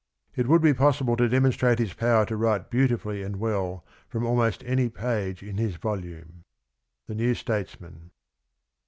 117" 0.33 0.41
It 0.45 0.49
would 0.49 0.61
be 0.63 0.73
possible 0.73 1.15
to 1.15 1.29
demonstrate 1.29 1.77
his 1.77 1.93
power 1.93 2.25
to 2.25 2.35
write 2.35 2.71
beautifully 2.71 3.21
and 3.21 3.35
well 3.35 3.85
from 4.07 4.25
almost 4.25 4.63
any 4.65 4.89
page 4.89 5.43
in 5.43 5.57
his 5.57 5.75
volume." 5.75 6.43
—The 7.05 7.13
New 7.13 7.35
Statesman. 7.35 8.09